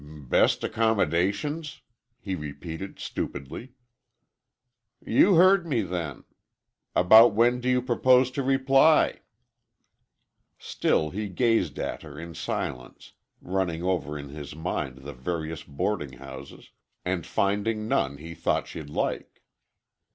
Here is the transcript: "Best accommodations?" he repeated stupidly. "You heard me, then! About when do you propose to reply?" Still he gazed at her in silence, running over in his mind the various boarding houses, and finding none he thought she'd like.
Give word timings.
"Best 0.03 0.63
accommodations?" 0.63 1.81
he 2.19 2.33
repeated 2.33 2.97
stupidly. 2.97 3.73
"You 5.05 5.35
heard 5.35 5.67
me, 5.67 5.83
then! 5.83 6.23
About 6.95 7.33
when 7.35 7.61
do 7.61 7.69
you 7.69 7.83
propose 7.83 8.31
to 8.31 8.41
reply?" 8.41 9.19
Still 10.57 11.11
he 11.11 11.29
gazed 11.29 11.77
at 11.77 12.01
her 12.01 12.17
in 12.17 12.33
silence, 12.33 13.13
running 13.41 13.83
over 13.83 14.17
in 14.17 14.29
his 14.29 14.55
mind 14.55 15.03
the 15.03 15.13
various 15.13 15.61
boarding 15.61 16.13
houses, 16.13 16.71
and 17.05 17.23
finding 17.23 17.87
none 17.87 18.17
he 18.17 18.33
thought 18.33 18.65
she'd 18.67 18.89
like. 18.89 19.43